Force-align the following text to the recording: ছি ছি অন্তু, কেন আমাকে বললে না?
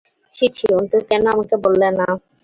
ছি 0.37 0.45
ছি 0.55 0.65
অন্তু, 0.77 0.97
কেন 1.09 1.23
আমাকে 1.33 1.55
বললে 1.65 1.87
না? 1.99 2.07